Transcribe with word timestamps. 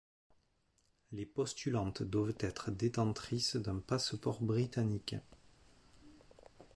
Les 1.11 1.27
postulantes 1.27 2.01
doivent 2.01 2.33
être 2.39 2.71
détentrices 2.71 3.55
d'un 3.55 3.77
passeport 3.77 4.41
britannique. 4.41 5.15